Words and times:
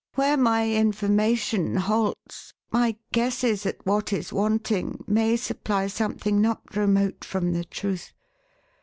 Where 0.15 0.35
my 0.35 0.67
information 0.67 1.75
halts, 1.75 2.55
my 2.71 2.95
guesses 3.11 3.67
at 3.67 3.85
what 3.85 4.11
is 4.11 4.33
wanting 4.33 5.03
may 5.05 5.35
supply 5.37 5.85
something 5.85 6.41
not 6.41 6.75
remote 6.75 7.23
from 7.23 7.53
the 7.53 7.65
truth. 7.65 8.11